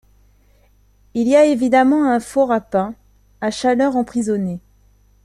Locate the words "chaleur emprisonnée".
3.51-4.59